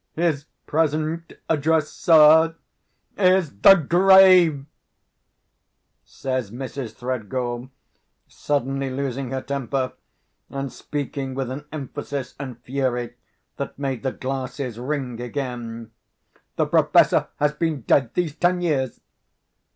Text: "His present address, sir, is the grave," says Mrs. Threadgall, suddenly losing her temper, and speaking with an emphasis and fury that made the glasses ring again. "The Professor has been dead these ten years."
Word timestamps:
"His 0.15 0.45
present 0.65 1.33
address, 1.47 1.89
sir, 1.91 2.55
is 3.19 3.59
the 3.59 3.75
grave," 3.75 4.65
says 6.03 6.49
Mrs. 6.49 6.95
Threadgall, 6.95 7.69
suddenly 8.27 8.89
losing 8.89 9.29
her 9.29 9.43
temper, 9.43 9.93
and 10.49 10.73
speaking 10.73 11.35
with 11.35 11.51
an 11.51 11.65
emphasis 11.71 12.33
and 12.39 12.59
fury 12.63 13.13
that 13.57 13.77
made 13.77 14.01
the 14.01 14.11
glasses 14.11 14.79
ring 14.79 15.21
again. 15.21 15.91
"The 16.55 16.65
Professor 16.65 17.27
has 17.35 17.53
been 17.53 17.81
dead 17.81 18.15
these 18.15 18.35
ten 18.35 18.59
years." 18.61 19.01